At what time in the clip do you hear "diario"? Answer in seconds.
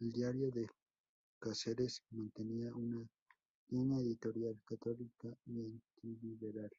0.12-0.50